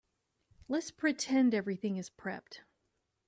[0.67, 2.61] Let's pretend everything is prepped.